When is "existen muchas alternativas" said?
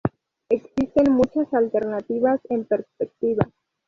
0.49-2.39